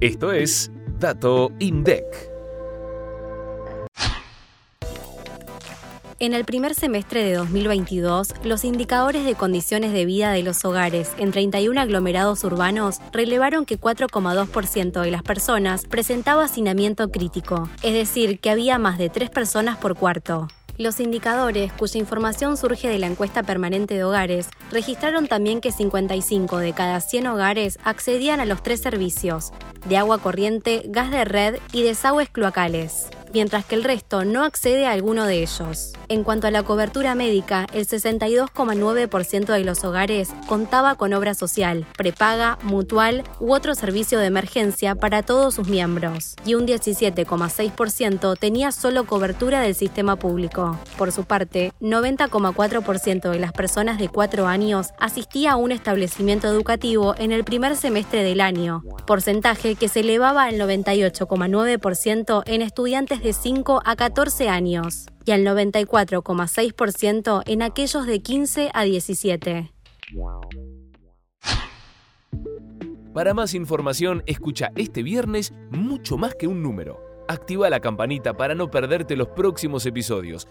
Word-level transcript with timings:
Esto 0.00 0.30
es 0.30 0.70
Dato 1.00 1.50
INDEC. 1.58 2.04
En 6.20 6.34
el 6.34 6.44
primer 6.44 6.76
semestre 6.76 7.24
de 7.24 7.34
2022, 7.34 8.34
los 8.44 8.64
indicadores 8.64 9.24
de 9.24 9.34
condiciones 9.34 9.92
de 9.92 10.04
vida 10.04 10.30
de 10.30 10.44
los 10.44 10.64
hogares 10.64 11.10
en 11.18 11.32
31 11.32 11.80
aglomerados 11.80 12.44
urbanos 12.44 13.00
relevaron 13.12 13.66
que 13.66 13.80
4,2% 13.80 15.00
de 15.00 15.10
las 15.10 15.24
personas 15.24 15.84
presentaba 15.84 16.44
hacinamiento 16.44 17.10
crítico, 17.10 17.68
es 17.82 17.92
decir, 17.92 18.38
que 18.38 18.50
había 18.50 18.78
más 18.78 18.98
de 18.98 19.10
3 19.10 19.30
personas 19.30 19.78
por 19.78 19.96
cuarto. 19.96 20.46
Los 20.78 21.00
indicadores, 21.00 21.72
cuya 21.72 21.98
información 21.98 22.56
surge 22.56 22.88
de 22.88 23.00
la 23.00 23.08
encuesta 23.08 23.42
permanente 23.42 23.94
de 23.94 24.04
hogares, 24.04 24.48
registraron 24.70 25.26
también 25.26 25.60
que 25.60 25.72
55 25.72 26.58
de 26.58 26.72
cada 26.72 27.00
100 27.00 27.26
hogares 27.26 27.78
accedían 27.82 28.38
a 28.38 28.44
los 28.44 28.62
tres 28.62 28.80
servicios, 28.80 29.50
de 29.88 29.96
agua 29.96 30.18
corriente, 30.18 30.84
gas 30.86 31.10
de 31.10 31.24
red 31.24 31.56
y 31.72 31.82
desagües 31.82 32.30
cloacales 32.30 33.08
mientras 33.32 33.64
que 33.64 33.74
el 33.74 33.84
resto 33.84 34.24
no 34.24 34.44
accede 34.44 34.86
a 34.86 34.92
alguno 34.92 35.26
de 35.26 35.42
ellos. 35.42 35.92
En 36.08 36.24
cuanto 36.24 36.46
a 36.46 36.50
la 36.50 36.62
cobertura 36.62 37.14
médica, 37.14 37.66
el 37.72 37.86
62,9% 37.86 39.46
de 39.46 39.64
los 39.64 39.84
hogares 39.84 40.30
contaba 40.46 40.94
con 40.94 41.12
obra 41.12 41.34
social, 41.34 41.86
prepaga, 41.96 42.58
mutual 42.62 43.24
u 43.40 43.52
otro 43.52 43.74
servicio 43.74 44.18
de 44.18 44.26
emergencia 44.26 44.94
para 44.94 45.22
todos 45.22 45.54
sus 45.54 45.68
miembros, 45.68 46.34
y 46.44 46.54
un 46.54 46.66
17,6% 46.66 48.38
tenía 48.38 48.72
solo 48.72 49.04
cobertura 49.04 49.60
del 49.60 49.74
sistema 49.74 50.16
público. 50.16 50.78
Por 50.96 51.12
su 51.12 51.24
parte, 51.24 51.72
90,4% 51.80 53.30
de 53.30 53.38
las 53.38 53.52
personas 53.52 53.98
de 53.98 54.08
4 54.08 54.46
años 54.46 54.88
asistía 54.98 55.52
a 55.52 55.56
un 55.56 55.72
establecimiento 55.72 56.48
educativo 56.48 57.14
en 57.18 57.32
el 57.32 57.44
primer 57.44 57.76
semestre 57.76 58.22
del 58.22 58.40
año, 58.40 58.82
porcentaje 59.06 59.74
que 59.74 59.88
se 59.88 60.00
elevaba 60.00 60.44
al 60.44 60.54
98,9% 60.54 62.42
en 62.46 62.62
estudiantes 62.62 63.17
de 63.22 63.32
5 63.32 63.82
a 63.84 63.96
14 63.96 64.48
años 64.48 65.06
y 65.24 65.32
al 65.32 65.44
94,6% 65.44 67.42
en 67.46 67.62
aquellos 67.62 68.06
de 68.06 68.20
15 68.20 68.70
a 68.72 68.84
17. 68.84 69.72
Para 73.12 73.34
más 73.34 73.54
información, 73.54 74.22
escucha 74.26 74.70
este 74.76 75.02
viernes 75.02 75.52
mucho 75.70 76.16
más 76.16 76.34
que 76.34 76.46
un 76.46 76.62
número. 76.62 77.00
Activa 77.28 77.68
la 77.68 77.80
campanita 77.80 78.34
para 78.34 78.54
no 78.54 78.70
perderte 78.70 79.16
los 79.16 79.28
próximos 79.28 79.84
episodios 79.86 80.46